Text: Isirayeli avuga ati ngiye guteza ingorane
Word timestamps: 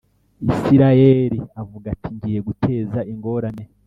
Isirayeli 0.53 1.39
avuga 1.61 1.85
ati 1.93 2.09
ngiye 2.15 2.39
guteza 2.47 2.99
ingorane 3.13 3.63